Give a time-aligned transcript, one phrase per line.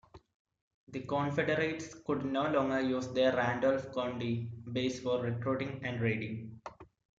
[0.87, 6.59] The Confederates could no longer use their Randolph County base for recruiting and raiding.